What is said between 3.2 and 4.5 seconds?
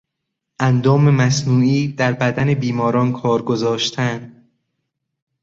گذاشتن